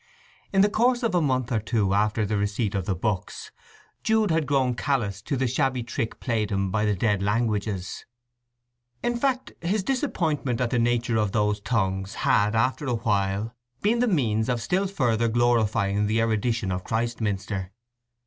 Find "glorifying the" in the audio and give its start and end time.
15.27-16.19